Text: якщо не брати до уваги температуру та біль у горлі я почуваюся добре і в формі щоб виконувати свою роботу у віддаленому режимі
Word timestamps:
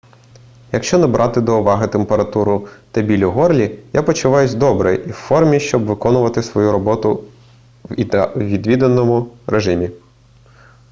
якщо 0.71 0.97
не 0.97 1.07
брати 1.07 1.41
до 1.41 1.59
уваги 1.59 1.87
температуру 1.87 2.67
та 2.91 3.01
біль 3.01 3.19
у 3.23 3.31
горлі 3.31 3.79
я 3.93 4.03
почуваюся 4.03 4.57
добре 4.57 4.93
і 4.95 5.11
в 5.11 5.13
формі 5.13 5.59
щоб 5.59 5.85
виконувати 5.85 6.43
свою 6.43 6.71
роботу 6.71 7.23
у 7.89 7.93
віддаленому 8.39 9.33
режимі 9.47 9.89